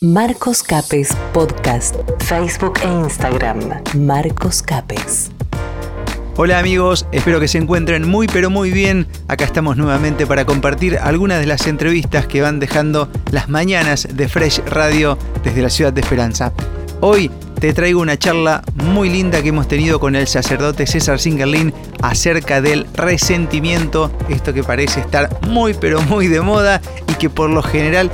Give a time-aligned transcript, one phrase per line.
[0.00, 3.82] Marcos Capes Podcast, Facebook e Instagram.
[3.96, 5.32] Marcos Capes.
[6.36, 9.08] Hola amigos, espero que se encuentren muy pero muy bien.
[9.26, 14.28] Acá estamos nuevamente para compartir algunas de las entrevistas que van dejando las mañanas de
[14.28, 16.52] Fresh Radio desde la ciudad de Esperanza.
[17.00, 17.28] Hoy
[17.58, 22.60] te traigo una charla muy linda que hemos tenido con el sacerdote César Singerlin acerca
[22.60, 27.64] del resentimiento, esto que parece estar muy pero muy de moda y que por lo
[27.64, 28.12] general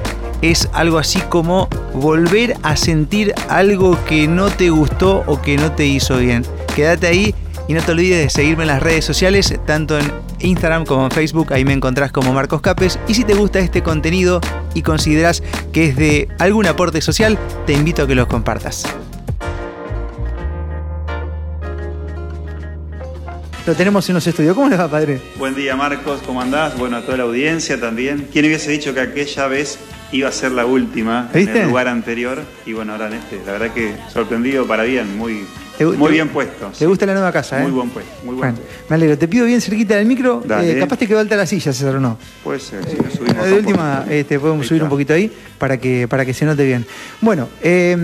[0.50, 5.72] es algo así como volver a sentir algo que no te gustó o que no
[5.72, 6.44] te hizo bien.
[6.76, 7.35] Quédate ahí
[7.66, 11.11] y no te olvides de seguirme en las redes sociales, tanto en Instagram como en
[11.12, 12.99] Facebook, ahí me encontrás como Marcos Capes.
[13.08, 14.43] Y si te gusta este contenido
[14.75, 18.85] y consideras que es de algún aporte social, te invito a que los compartas.
[23.66, 24.54] Lo tenemos en los estudios.
[24.54, 25.22] ¿Cómo le va, padre?
[25.38, 26.21] Buen día, Marcos.
[26.26, 26.76] ¿Cómo andás?
[26.76, 28.29] Bueno, a toda la audiencia también.
[28.30, 29.79] ¿Quién hubiese dicho que aquella vez
[30.14, 32.42] iba a ser la última en el lugar anterior?
[32.64, 33.41] Y bueno, ahora en este.
[33.45, 35.45] La verdad que sorprendido para bien, muy,
[35.80, 36.70] muy bien puesto.
[36.78, 37.62] ¿Te gusta la nueva casa, eh?
[37.62, 38.55] Muy buen puesto, muy buen
[38.88, 39.19] Me alegro.
[39.19, 40.42] Te pido bien cerquita del micro.
[40.61, 42.16] Eh, capaz te quedó alta la silla, César, ¿o no?
[42.44, 46.25] Puede ser, si subimos De última, este, podemos subir un poquito ahí para que, para
[46.25, 46.86] que se note bien.
[47.20, 47.97] Bueno, eh,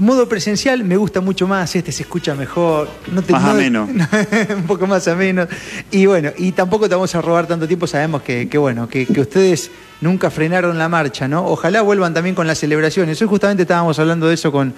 [0.00, 2.88] modo presencial me gusta mucho más, este se escucha mejor.
[3.12, 3.88] No te, más ameno.
[4.56, 5.46] un poco más ameno.
[5.90, 9.70] Y bueno, y tampoco te vamos a robar tanto tiempo, sabemos que, bueno, que, ustedes
[10.00, 11.46] nunca frenaron la marcha, ¿no?
[11.46, 13.20] Ojalá vuelvan también con las celebraciones.
[13.20, 14.74] Hoy justamente estábamos hablando de eso con,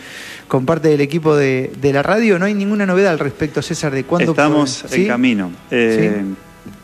[0.48, 2.39] con parte del equipo de, la radio.
[2.39, 4.33] No hay ninguna novedad al respecto, César, de cuándo...
[4.33, 5.53] Estamos en camino.
[5.70, 6.23] Eh,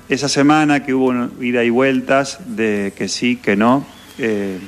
[0.08, 3.86] esa semana que hubo ida y vueltas de que sí, que no,
[4.19, 4.58] eh,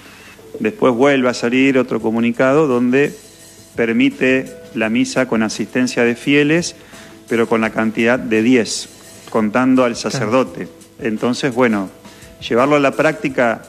[0.59, 3.15] después vuelve a salir otro comunicado donde
[3.75, 6.77] permite la misa con asistencia de fieles,
[7.29, 8.89] pero con la cantidad de 10,
[9.31, 10.69] contando al sacerdote.
[10.99, 11.89] Entonces, bueno,
[12.41, 13.63] llevarlo a la práctica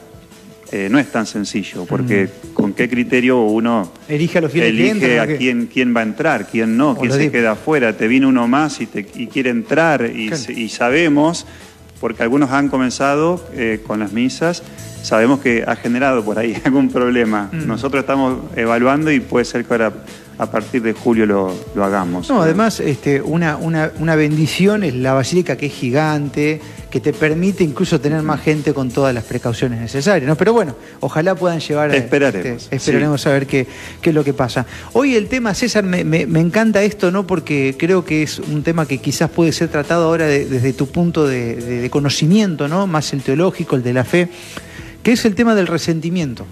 [0.74, 5.20] eh, no es tan sencillo, porque con qué criterio uno elige a, los fieles elige
[5.20, 7.94] a quién, quién va a entrar, quién no, quién se queda afuera.
[7.94, 11.44] Te viene uno más y, te, quiere entrar y, sabemos,
[12.00, 14.62] porque algunos han comenzado eh, con las misas,
[15.02, 17.50] sabemos que ha generado por ahí algún problema.
[17.52, 17.66] Mm.
[17.66, 19.92] Nosotros estamos evaluando y puede ser que ahora
[20.38, 22.28] a partir de julio lo, hagamos.
[22.28, 26.60] No, además, este, una, una, bendición es la basílica que es gigante,
[26.92, 30.28] que te permite incluso tener más gente con todas las precauciones necesarias.
[30.28, 30.36] ¿no?
[30.36, 31.92] Pero bueno, ojalá puedan llevar.
[31.92, 32.64] Esperaremos.
[32.64, 33.66] Este, esperaremos a ver qué,
[34.00, 34.66] qué, es lo que pasa.
[34.92, 36.00] Hoy el tema, César, me,
[36.40, 37.26] encanta esto, ¿no?
[37.26, 41.26] Porque creo que es un tema que quizás puede ser tratado ahora desde tu punto
[41.26, 42.86] de, de conocimiento, ¿no?
[42.86, 44.28] Más el teológico, el de la fe
[45.02, 46.46] que es el tema del resentimiento,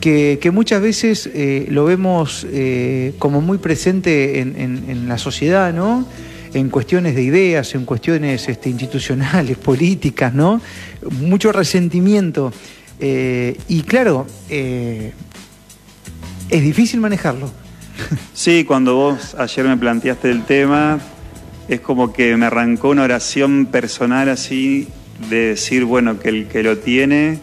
[0.00, 6.06] que, muchas veces eh, lo vemos eh, como muy presente en, la sociedad, ¿no?
[6.54, 10.60] En cuestiones de ideas, en cuestiones este, institucionales, políticas, ¿no?
[11.20, 12.52] Mucho resentimiento.
[13.00, 15.12] Eh, y claro, es
[16.48, 17.50] difícil manejarlo.
[18.34, 20.98] Sí, cuando vos ayer me planteaste el tema,
[21.68, 24.88] es como que me arrancó una oración personal así
[25.30, 27.38] de decir, bueno, que el que lo tiene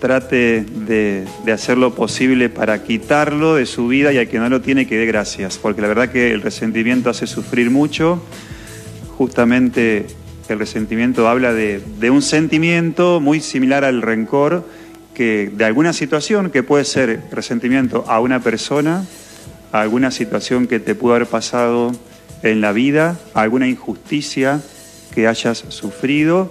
[0.00, 4.60] trate de, hacer lo posible para quitarlo de su vida y al que no lo
[4.60, 8.22] tiene que dé gracias, porque la verdad que el resentimiento hace sufrir mucho,
[9.16, 10.06] justamente
[10.48, 14.66] el resentimiento habla de, un sentimiento muy similar al rencor,
[15.14, 19.04] que de alguna situación que puede ser resentimiento a una persona,
[19.72, 21.92] a alguna situación que te pudo haber pasado
[22.42, 24.60] en la vida, a alguna injusticia
[25.14, 26.50] que hayas sufrido,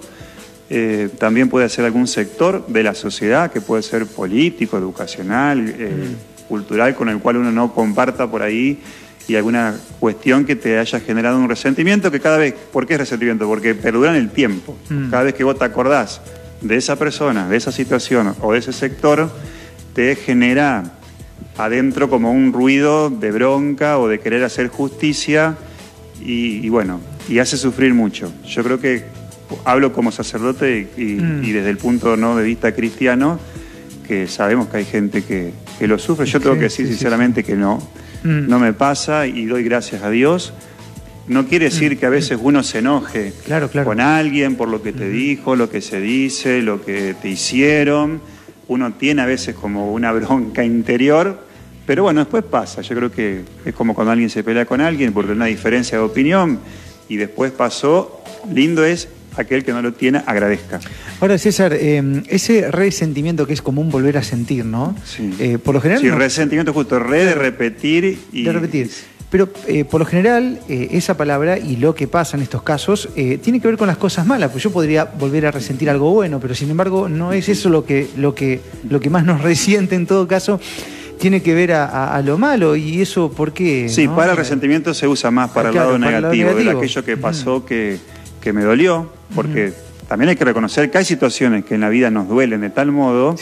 [0.70, 5.90] eh, también puede ser algún sector de la sociedad, que puede ser político, educacional, eh,
[5.90, 6.48] mm.
[6.48, 8.80] cultural, con el cual uno no comparta por ahí
[9.28, 13.00] y alguna cuestión que te haya generado un resentimiento que cada vez, ¿por qué es
[13.00, 13.46] resentimiento?
[13.46, 14.76] Porque perdura en el tiempo.
[14.88, 15.10] Mm.
[15.10, 16.20] Cada vez que vos te acordás
[16.60, 19.30] de esa persona, de esa situación o de ese sector,
[19.94, 20.84] te genera
[21.58, 25.56] adentro como un ruido de bronca o de querer hacer justicia
[26.26, 28.32] y bueno, y hace sufrir mucho.
[28.46, 29.04] Yo creo que
[29.64, 31.44] hablo como sacerdote mm.
[31.44, 32.36] y, desde el punto ¿no?
[32.36, 33.38] de vista cristiano,
[34.06, 36.26] que sabemos que hay gente que, lo sufre.
[36.26, 37.78] Yo tengo que decir sinceramente que no,
[38.22, 38.48] mm.
[38.48, 40.52] no me pasa y doy gracias a Dios.
[41.26, 41.98] No quiere decir mm.
[41.98, 43.32] que a veces uno se enoje
[43.84, 48.20] con alguien por lo que te dijo, lo que se dice, lo que te hicieron.
[48.66, 51.38] Uno tiene a veces como una bronca interior,
[51.86, 52.82] pero bueno, después pasa.
[52.82, 55.98] Yo creo que es como cuando alguien se pelea con alguien porque hay una diferencia
[55.98, 56.60] de opinión
[57.08, 58.22] y después pasó.
[58.52, 60.80] Lindo es aquel que no lo tiene agradezca.
[61.20, 64.96] Ahora, César, eh, ese resentimiento que es común volver a sentir, ¿no?
[65.04, 65.32] Sí.
[65.38, 66.02] Eh, por lo general.
[66.02, 68.44] Sí, resentimiento justo, re de repetir y.
[68.44, 68.90] De repetir.
[69.30, 73.58] Pero eh, por lo general, esa palabra y lo que pasa en estos casos tiene
[73.58, 74.52] que ver con las cosas malas.
[74.52, 77.84] Pues yo podría volver a resentir algo bueno, pero sin embargo, no es eso lo
[77.84, 80.60] que, lo que, lo que más nos resiente en todo caso
[81.18, 83.88] tiene que ver a, lo malo y eso, ¿por qué?
[83.88, 87.64] Sí, para el resentimiento se usa más para, el, lado negativo, de aquello que pasó
[87.64, 87.98] que,
[88.40, 89.72] que, me dolió, porque
[90.08, 92.92] también hay que reconocer que hay situaciones que en la vida nos duelen de tal
[92.92, 93.34] modo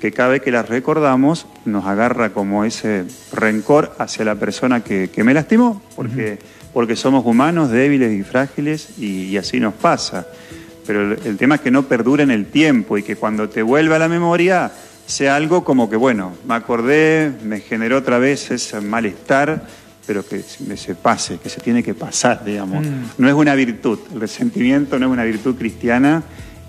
[0.00, 5.10] que cada vez que las recordamos nos agarra como ese rencor hacia la persona que,
[5.24, 6.38] me lastimó, porque,
[6.74, 10.26] porque somos humanos, débiles y frágiles y, así nos pasa.
[10.86, 13.96] Pero el, tema es que no perdure en el tiempo y que cuando te vuelva
[13.96, 14.70] a la memoria
[15.06, 19.62] sea algo como que, bueno, me acordé, me generó otra vez ese malestar
[20.10, 22.84] pero que se pase, que se tiene que pasar, digamos.
[22.84, 23.02] Mm.
[23.18, 26.24] No es una virtud, el resentimiento no es una virtud cristiana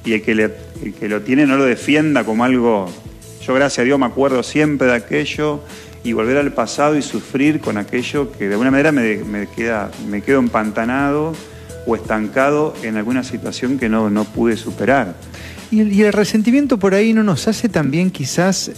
[0.06, 0.52] y el que, le,
[1.00, 2.88] que lo tiene no lo defienda como algo...
[3.44, 5.64] Yo gracias a Dios me acuerdo siempre de aquello
[6.04, 10.22] y volver al pasado y sufrir con aquello que de alguna manera me, queda, me
[10.22, 11.34] quedo empantanado
[11.88, 15.16] o estancado en alguna situación que no, no pude superar.
[15.72, 18.70] Y y el resentimiento por ahí no nos hace también quizás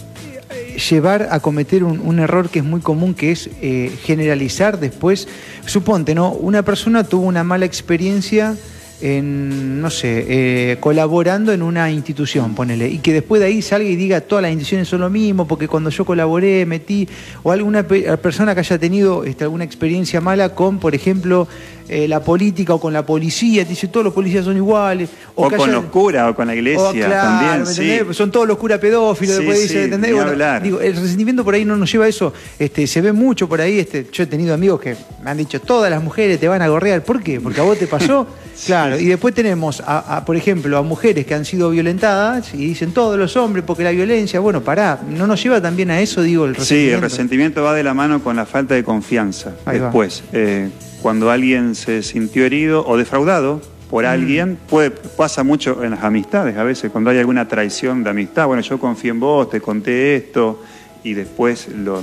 [0.90, 5.28] llevar a cometer un, error que es muy común, que es eh, generalizar después.
[5.66, 6.32] Suponte, ¿no?
[6.32, 8.56] Una persona tuvo una mala experiencia
[9.04, 13.86] en, no sé, eh, colaborando en una institución, ponele, y que después de ahí salga
[13.86, 17.06] y diga todas las instituciones son lo mismo, porque cuando yo colaboré, metí,
[17.42, 21.46] o alguna persona que haya tenido este, alguna experiencia mala con, por ejemplo,
[21.86, 25.10] eh, la política o con la policía, te dice todos los policías son iguales.
[25.34, 27.66] O, con los curas o con la iglesia también.
[27.66, 28.00] Sí.
[28.12, 30.14] Son todos los curas pedófilos, después dice, ¿entendés?
[30.62, 32.32] digo, el resentimiento por ahí no nos lleva a eso.
[32.58, 33.80] Este, se ve mucho por ahí.
[33.80, 36.68] Este, yo he tenido amigos que me han dicho, todas las mujeres te van a
[36.68, 37.04] gorrear.
[37.04, 37.38] ¿Por qué?
[37.38, 38.26] Porque a vos te pasó.
[38.66, 38.98] claro.
[38.98, 43.18] Y después tenemos, a, por ejemplo, a mujeres que han sido violentadas y dicen todos
[43.18, 46.54] los hombres porque la violencia, bueno, pará, ¿no nos lleva también a eso, digo, el
[46.54, 46.90] resentimiento?
[46.90, 49.52] Sí, el resentimiento va de la mano con la falta de confianza.
[49.66, 50.24] después.
[50.32, 50.70] Eh,
[51.02, 53.60] cuando alguien se sintió herido o defraudado
[53.90, 54.08] por mm.
[54.08, 58.46] alguien, puede, pasa mucho en las amistades, a veces cuando hay alguna traición de amistad,
[58.46, 60.62] bueno, yo confío en vos, te conté esto,
[61.04, 62.00] y después lo,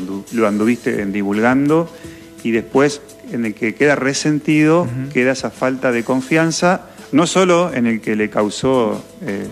[0.47, 1.89] anduviste divulgando,
[2.43, 3.01] y después
[3.31, 8.15] en el que queda resentido, queda esa falta de confianza, no solo en el que
[8.15, 9.47] le causó eh,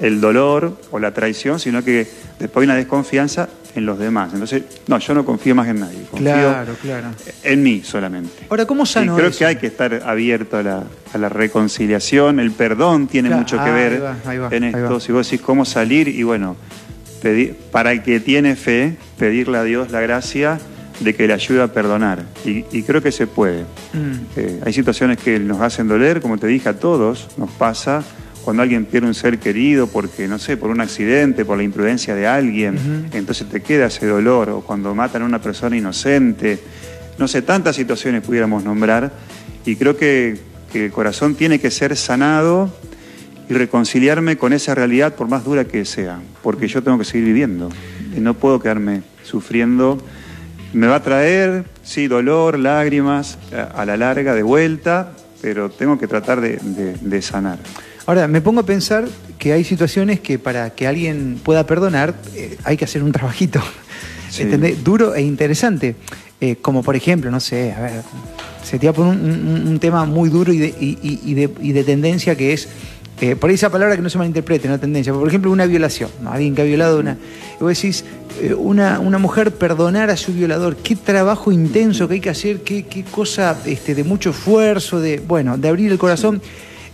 [0.00, 2.06] el dolor o la traición, sino que
[2.38, 4.32] después hay una desconfianza en los demás.
[4.32, 5.98] Entonces, no, yo no confío más en nadie.
[6.10, 7.08] Confío claro, claro.
[7.42, 8.46] En mí solamente.
[8.48, 12.40] Ahora, ¿cómo sano y creo que hay que estar abierto a la, reconciliación.
[12.40, 14.02] El perdón tiene mucho que ver
[14.50, 15.00] en esto.
[15.00, 16.56] Si vos decís cómo salir, y bueno,
[17.22, 20.58] pedir, para el que tiene fe, pedirle a Dios la gracia
[21.00, 22.24] de que le ayude a perdonar.
[22.44, 23.62] Y, creo que se puede.
[23.92, 24.12] Mm.
[24.36, 28.02] Eh, hay situaciones que nos hacen doler, como te dije, a todos nos pasa
[28.48, 32.14] cuando alguien pierde un ser querido porque, no sé, por un accidente, por la imprudencia
[32.14, 36.58] de alguien, entonces te queda ese dolor, o cuando matan a una persona inocente,
[37.18, 39.12] no sé, tantas situaciones pudiéramos nombrar,
[39.66, 40.38] y creo que,
[40.72, 42.72] el corazón tiene que ser sanado
[43.50, 47.26] y reconciliarme con esa realidad por más dura que sea, porque yo tengo que seguir
[47.26, 47.68] viviendo
[48.16, 49.98] y no puedo quedarme sufriendo.
[50.72, 53.38] Me va a traer, sí, dolor, lágrimas,
[53.74, 57.58] a la larga, de vuelta, pero tengo que tratar de sanar.
[58.08, 59.06] Ahora, me pongo a pensar
[59.38, 63.62] que hay situaciones que para que alguien pueda perdonar eh, hay que hacer un trabajito,
[64.82, 65.94] Duro e interesante.
[66.40, 68.02] Eh, como por ejemplo, no sé, a ver,
[68.62, 72.70] se te va a poner un, tema muy duro y de, tendencia que es,
[73.20, 76.10] eh, por ahí esa palabra que no se malinterprete, no tendencia, por ejemplo, una violación,
[76.26, 77.16] alguien que ha violado una...
[77.60, 78.04] Vos decís,
[78.56, 82.84] una, una, mujer perdonar a su violador, qué trabajo intenso que hay que hacer, qué,
[82.84, 86.40] qué cosa este, de mucho esfuerzo, de, bueno, de abrir el corazón.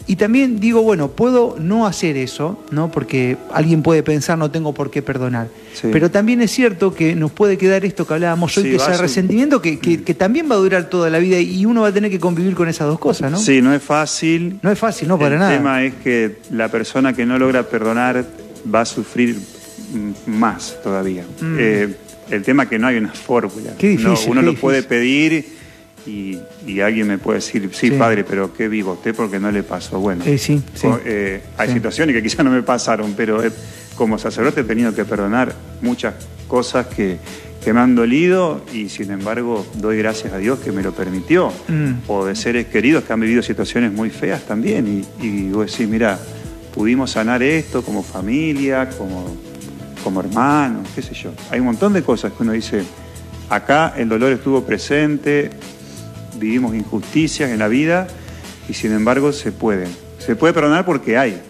[0.06, 2.90] Y también digo, bueno, puedo no hacer eso, ¿no?
[2.90, 5.48] Porque alguien puede pensar, no tengo por qué perdonar.
[5.80, 9.62] Pero también es cierto que nos puede quedar esto que hablábamos hoy, que ese resentimiento
[9.62, 12.20] que, que, también va a durar toda la vida y uno va a tener que
[12.20, 13.38] convivir con esas dos cosas, ¿no?
[13.38, 14.58] Sí, no es fácil.
[14.62, 15.52] No es fácil, no, para nada.
[15.52, 18.24] El tema es que la persona que no logra perdonar
[18.72, 19.38] va a sufrir
[20.26, 21.24] más todavía.
[21.40, 21.56] Mm.
[21.58, 21.94] Eh,
[22.30, 23.72] el tema es que no hay una fórmula.
[23.78, 25.63] Qué difícil, uno lo puede pedir
[26.06, 29.98] y, alguien me puede decir, sí, padre, pero ¿qué vivo usted porque no le pasó?
[30.00, 30.62] Bueno, eh, sí,
[31.04, 33.42] eh, hay situaciones que quizás no me pasaron, pero
[33.96, 36.14] como sacerdote he tenido que perdonar muchas
[36.48, 37.18] cosas que,
[37.72, 41.50] me han dolido y sin embargo doy gracias a Dios que me lo permitió.
[41.68, 41.92] Mm.
[42.08, 45.88] O de seres queridos que han vivido situaciones muy feas también y, y vos decís,
[45.88, 46.18] mira,
[46.74, 49.34] pudimos sanar esto como familia, como,
[50.02, 51.32] como hermanos, qué sé yo.
[51.50, 52.82] Hay un montón de cosas que uno dice,
[53.48, 55.50] acá el dolor estuvo presente,
[56.38, 58.06] vivimos injusticias en la vida
[58.68, 59.86] y sin embargo se puede.
[60.18, 61.40] Se puede perdonar porque hay.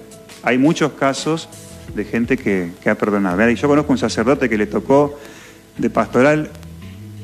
[0.43, 1.49] Hay muchos casos
[1.95, 3.49] de gente que, ha perdonado.
[3.51, 5.19] Yo conozco un sacerdote que le tocó
[5.79, 6.51] de pastoral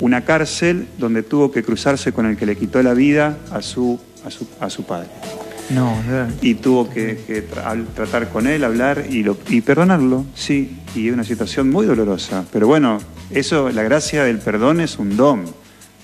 [0.00, 4.00] una cárcel donde tuvo que cruzarse con el que le quitó la vida a su,
[4.60, 5.08] a su, padre.
[5.70, 5.94] No,
[6.40, 7.44] Y tuvo que,
[7.94, 10.78] tratar con él, hablar y, lo, y perdonarlo, sí.
[10.94, 12.44] Y es una situación muy dolorosa.
[12.52, 12.98] Pero bueno,
[13.30, 15.44] Eso, la gracia del perdón es un don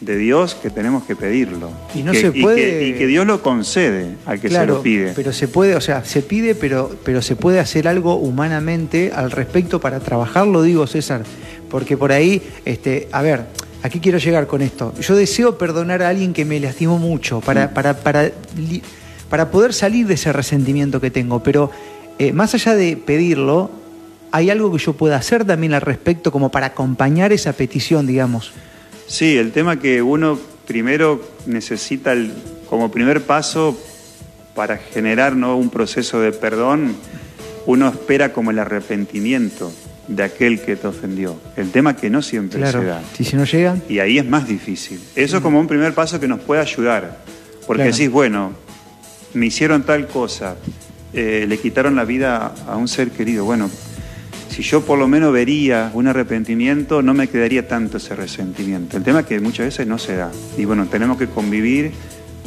[0.01, 1.71] de Dios que tenemos que pedirlo.
[1.95, 4.83] Y no que, se puede- que, y que Dios lo concede al que se lo
[4.83, 5.13] pide.
[5.17, 9.31] Pero se puede, o sea, se pide, pero, pero se puede hacer algo humanamente al
[9.31, 11.23] respecto para trabajarlo, digo, César.
[11.71, 13.47] Porque por ahí, este, a ver,
[13.83, 14.93] aquí quiero llegar con esto.
[15.01, 18.83] Yo deseo perdonar a alguien que me lastimó mucho para, para, para, li-
[19.31, 21.43] para poder salir de ese resentimiento que tengo.
[21.43, 21.71] Pero
[22.19, 23.71] eh, más allá de pedirlo,
[24.31, 28.53] hay algo que yo pueda hacer también al respecto como para acompañar esa petición, digamos.
[29.07, 32.33] Sí, el tema que uno primero necesita el-
[32.69, 33.79] como primer paso
[34.55, 35.57] para generar ¿no?
[35.57, 36.97] un proceso de perdón,
[37.67, 39.73] uno espera como el arrepentimiento
[40.09, 41.37] de aquel que te ofendió.
[41.57, 42.81] El tema que no siempre Claro.
[42.81, 43.03] se da.
[43.17, 45.01] Si, si no llega, Y ahí es más difícil.
[45.17, 47.19] Eso es como un primer paso que nos puede ayudar.
[47.67, 47.97] Porque Claro.
[47.97, 48.53] decís, bueno,
[49.35, 50.57] me hicieron tal cosa,
[51.13, 53.45] eh, le quitaron la vida a un ser querido.
[53.45, 53.69] Bueno,
[54.57, 58.97] si yo por lo menos vería un arrepentimiento, no me quedaría tanto ese resentimiento.
[58.97, 60.33] El tema es que muchas veces no se da.
[60.57, 61.93] Y bueno, tenemos que convivir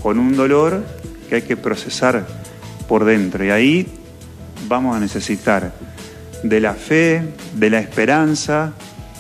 [0.01, 0.83] con un dolor
[1.29, 2.25] que hay que procesar
[2.87, 3.45] por dentro.
[3.45, 3.87] Y ahí
[4.67, 5.71] vamos a necesitar
[6.41, 7.21] de la fe,
[7.53, 8.73] de la esperanza,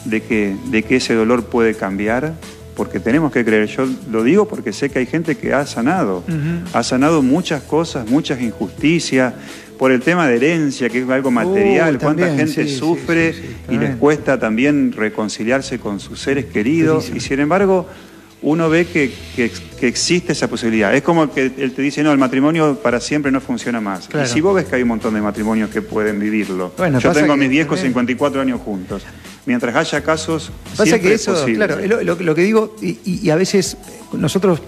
[0.05, 2.33] de que, de que ese dolor puede cambiar,
[2.75, 3.67] porque tenemos que creer.
[3.67, 6.23] Yo lo digo porque sé que hay gente que ha sanado,
[6.73, 9.35] ha sanado muchas cosas, muchas injusticias,
[9.79, 13.39] por el tema de herencia, que es algo material, Uh, cuánta gente sí, sufre sí,
[13.69, 17.87] sí, y les cuesta también reconciliarse con sus seres queridos, y sin embargo
[18.41, 20.93] uno ve que, que- que existe esa posibilidad.
[20.93, 24.07] Es como que él te dice, no, el matrimonio para siempre no funciona más.
[24.09, 24.25] Claro.
[24.25, 26.73] Y si vos ves que hay un montón de matrimonios que pueden vivirlo.
[26.77, 29.03] Bueno, Yo tengo a mis viejos también- 54 años juntos.
[29.45, 31.65] Mientras haya casos, Pasa siempre que es eso, posible.
[31.67, 33.75] claro, lo, lo- lo que digo, y, y- y a veces
[34.13, 34.61] nosotros,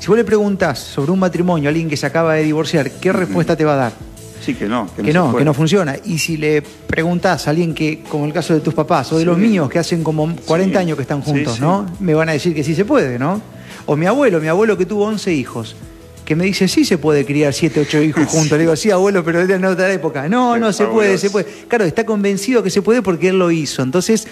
[0.00, 3.12] si vos le preguntás sobre un matrimonio a alguien que se acaba de divorciar, ¿qué
[3.12, 4.07] respuesta te va a dar?
[4.48, 4.88] Sí, que no.
[4.96, 5.94] Que, Que no, que no funciona.
[6.06, 9.20] Y si le preguntás a alguien que, como el caso de tus papás, o de
[9.22, 9.26] Sí.
[9.26, 10.82] los míos, que hacen como 40 Sí.
[10.84, 11.60] años que están juntos.
[11.60, 11.84] ¿no?
[12.00, 13.42] Me van a decir que sí se puede, ¿no?
[13.84, 15.76] O mi abuelo, mi abuelo que tuvo 11 hijos,
[16.24, 18.52] que me dice, sí se puede criar 7, 8 hijos juntos.
[18.52, 20.30] Le digo, sí, abuelo, pero era en otra época.
[20.30, 21.44] No, no, se puede, se puede.
[21.68, 23.82] Claro, está convencido que se puede porque él lo hizo.
[23.82, 24.26] Entonces,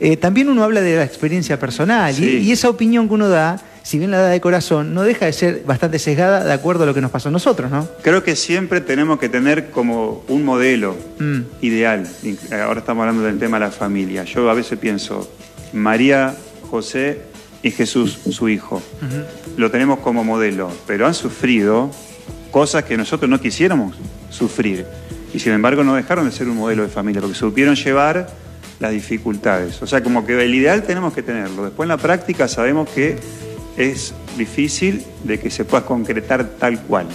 [0.00, 3.98] eh, también uno habla de la experiencia personal y, esa opinión que uno da, si
[3.98, 6.92] bien la da de corazón, no deja de ser bastante sesgada de acuerdo a lo
[6.92, 7.88] que nos pasó a nosotros, ¿no?
[8.02, 11.38] Creo que siempre tenemos que tener como un modelo Mm.
[11.62, 12.06] ideal.
[12.52, 14.24] Ahora estamos hablando del tema de la familia.
[14.24, 15.32] Yo a veces pienso,
[15.72, 16.36] María,
[16.70, 17.22] José
[17.62, 18.82] y Jesús, su hijo.
[19.56, 21.90] Lo tenemos como modelo, pero han sufrido
[22.50, 23.96] cosas que nosotros no quisiéramos
[24.28, 24.84] sufrir.
[25.32, 28.28] Y sin embargo no dejaron de ser un modelo de familia, porque supieron llevar
[28.80, 29.80] las dificultades.
[29.80, 31.64] O sea, como que el ideal tenemos que tenerlo.
[31.64, 33.16] Después en la práctica sabemos que
[33.78, 37.06] es difícil de que se pueda concretar tal cual.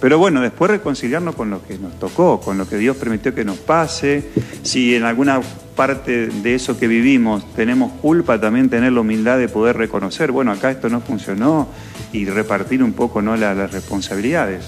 [0.00, 3.44] Pero bueno, después reconciliarnos con lo que nos tocó, con lo que Dios permitió que
[3.44, 4.24] nos pase.
[4.64, 5.40] Si en alguna
[5.76, 10.50] parte de eso que vivimos tenemos culpa, también tener la humildad de poder reconocer, bueno,
[10.50, 11.68] acá esto no funcionó
[12.12, 13.36] y repartir un poco ¿no?
[13.36, 14.64] la- las responsabilidades.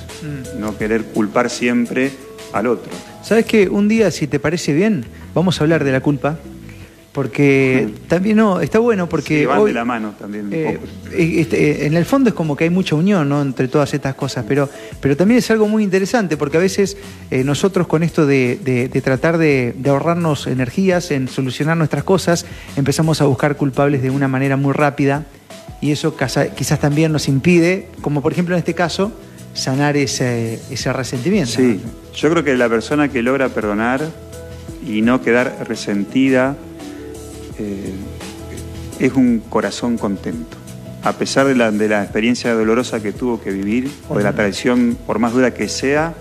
[0.61, 2.12] No querer culpar siempre
[2.52, 2.93] al otro.
[3.25, 3.69] ¿Sabes qué?
[3.69, 5.04] Un día, si te parece bien,
[5.35, 6.38] vamos a hablar de la culpa.
[7.14, 10.49] Porque también no, está bueno porque Sí, van hoy, de la mano también.
[10.52, 10.80] eh,
[11.12, 13.40] este, en el fondo es como que hay mucha unión ¿no?
[13.40, 14.68] entre todas estas cosas, pero,
[15.00, 16.97] pero también es algo muy interesante porque a veces
[17.30, 22.02] eh, nosotros con esto de, de- de tratar de, de ahorrarnos energías en solucionar nuestras
[22.02, 25.25] cosas, empezamos a buscar culpables de una manera muy rápida
[25.80, 29.12] y eso quizás también nos impide, como por ejemplo en este caso,
[29.52, 31.52] sanar ese, ese resentimiento.
[31.52, 31.80] Sí,
[32.16, 34.00] yo creo que la persona que logra perdonar
[34.85, 36.56] y no quedar resentida
[37.58, 37.92] eh,
[38.99, 40.56] es un corazón contento.
[41.02, 44.32] A pesar de la, de la experiencia dolorosa que tuvo que vivir, o de la
[44.32, 46.14] traición, por más dura que sea,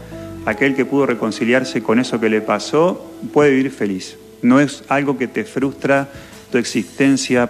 [0.46, 4.18] aquel que pudo reconciliarse con eso que le pasó puede vivir feliz.
[4.42, 6.10] No es algo que te frustra
[6.52, 7.50] tu existencia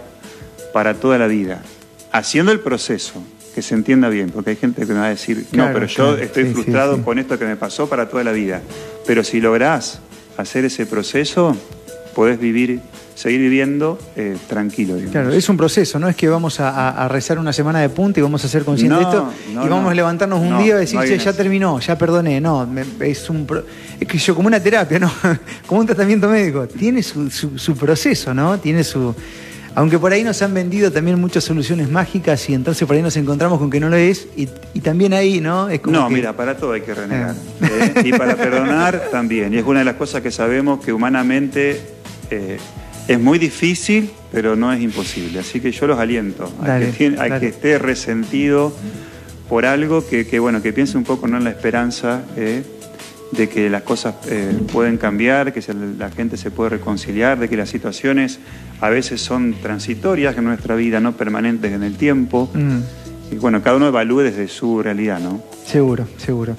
[0.74, 1.64] para toda la vida.
[2.12, 3.24] Haciendo el proceso,
[3.56, 5.86] que se entienda bien, porque hay gente que me va a decir, no, Claro, pero
[5.88, 7.02] yo estoy Sí, sí, frustrado sí.
[7.02, 8.62] con esto que me pasó para toda la vida.
[9.08, 10.00] Pero si lográs
[10.38, 11.56] hacer ese proceso,
[12.16, 12.80] podés vivir,
[13.16, 14.94] seguir viviendo eh, tranquilo.
[14.96, 15.12] digamos.
[15.12, 18.24] Claro, es un proceso, no es que vamos a, rezar una semana de punta y
[18.24, 19.90] vamos a ser conscientes No, de esto no, y vamos no.
[19.90, 22.40] a levantarnos un día y decir, "Che, ya terminó, ya perdoné.
[22.42, 23.64] No, me- es un pro-
[24.00, 25.12] es que yo como una terapia, ¿no?
[25.68, 26.68] como un tratamiento médico.
[26.68, 28.58] Tiene su, su- su proceso, ¿no?
[28.60, 29.14] Tiene su.
[29.76, 33.18] Aunque por ahí nos han vendido también muchas soluciones mágicas y entonces por ahí nos
[33.18, 35.68] encontramos con que no lo es y, y también ahí, ¿no?
[35.68, 37.34] Es como No, que- mira, para todo hay que renegar.
[37.62, 37.94] ¿eh?
[38.06, 39.52] Y para perdonar también.
[39.52, 41.82] Y es una de las cosas que sabemos que humanamente
[42.34, 42.58] eh,
[43.08, 45.40] es muy difícil, pero no es imposible.
[45.40, 48.74] Así que yo los aliento a, Dale, que, tiene- a que esté resentido
[49.50, 51.38] por algo que, que, bueno, que piense un poco ¿no?
[51.38, 52.24] en la esperanza.
[52.38, 52.64] ¿eh?
[53.32, 57.50] de que las cosas eh, pueden cambiar, que se- la gente se puede reconciliar, de
[57.50, 58.38] que las situaciones
[58.80, 62.52] a veces son transitorias en nuestra vida, no permanentes en el tiempo.
[62.54, 62.78] Mm,
[63.32, 65.42] Y bueno, cada uno evalúe desde su realidad, ¿no?
[65.66, 66.56] seguro, seguro.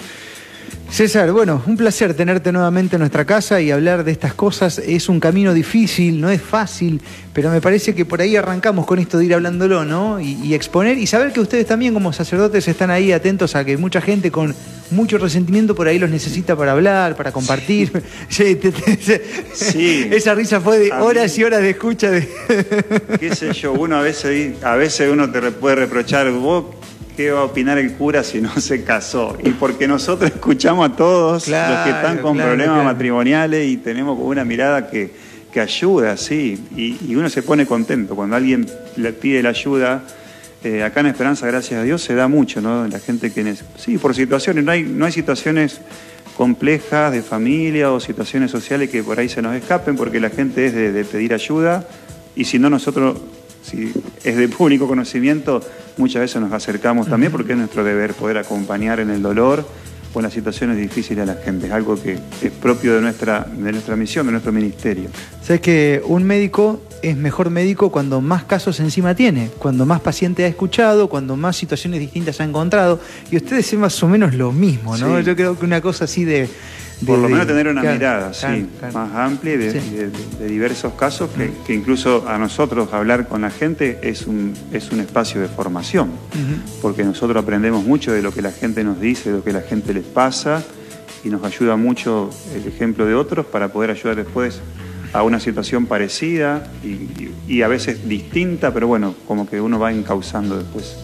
[0.89, 4.77] César, bueno, un placer tenerte nuevamente en nuestra casa y hablar de estas cosas.
[4.79, 7.01] Es un camino difícil, no es fácil,
[7.33, 10.21] pero me parece que por ahí arrancamos con esto de ir hablándolo, ¿no?
[10.21, 13.77] Y, y exponer y saber que ustedes también como sacerdotes están ahí atentos a que
[13.77, 14.55] mucha gente con
[14.91, 17.91] mucho resentimiento por ahí los necesita para hablar, para compartir.
[18.29, 18.59] Sí.
[20.11, 22.27] Esa risa fue de horas y horas de escucha de...
[23.19, 26.65] qué sé yo, uno a veces, a veces uno te puede reprochar, vos,
[27.15, 29.37] ¿qué va a opinar el cura si no se casó?
[29.43, 32.89] Y porque nosotros escuchamos a todos Claro, los que están con claro, problemas claro.
[32.89, 35.11] matrimoniales y tenemos como una mirada que,
[35.51, 38.65] que ayuda, sí, y, y uno se pone contento cuando alguien
[38.97, 40.03] le pide la ayuda.
[40.63, 42.87] eh, acá en Esperanza, gracias a Dios, se da mucho, ¿no?
[42.87, 43.55] La gente que...
[43.77, 45.79] Sí, por situaciones, no hay, no hay situaciones
[46.35, 50.65] complejas de familia o situaciones sociales que por ahí se nos escapen porque la gente
[50.65, 51.87] es de, de pedir ayuda
[52.35, 53.17] y si no nosotros,
[53.65, 53.91] si
[54.23, 55.61] es de público conocimiento,
[55.97, 59.67] muchas veces nos acercamos también porque es nuestro deber poder acompañar en el dolor
[60.13, 61.67] o en las situaciones difíciles a la gente.
[61.67, 65.09] Es algo que es propio de nuestra, de nuestra misión, de nuestro ministerio.
[65.41, 70.45] Sabes que un médico es mejor médico cuando más casos encima tiene, cuando más paciente
[70.45, 72.99] ha escuchado, cuando más situaciones distintas ha encontrado.
[73.31, 75.19] Y ustedes es más o menos lo mismo, ¿no?
[75.19, 75.25] Sí.
[75.25, 76.49] Yo creo que una cosa así de.
[77.05, 78.93] Por lo menos tener una claro, mirada, claro, sí, claro.
[78.93, 79.89] más amplia de, Sí.
[79.89, 80.09] de-
[80.39, 84.91] de diversos casos que, que incluso a nosotros hablar con la gente es un, es
[84.91, 86.11] un espacio de formación,
[86.81, 89.61] porque nosotros aprendemos mucho de lo que la gente nos dice, de lo que la
[89.61, 90.63] gente les pasa
[91.23, 94.61] y nos ayuda mucho el ejemplo de otros para poder ayudar después
[95.11, 99.79] a una situación parecida y, y- y a veces distinta, pero bueno, como que uno
[99.79, 100.95] va encauzando después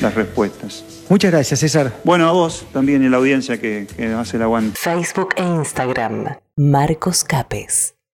[0.00, 0.84] las respuestas.
[1.08, 1.92] Muchas gracias, César.
[2.04, 4.78] Bueno, a vos también y a la audiencia que, que hace el aguante.
[4.78, 6.36] Facebook e Instagram.
[6.56, 7.95] Marcos Capes.